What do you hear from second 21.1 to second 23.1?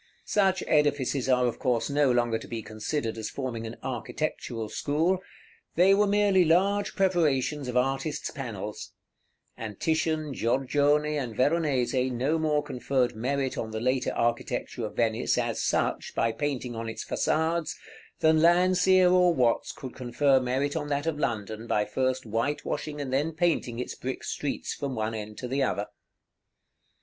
London by first whitewashing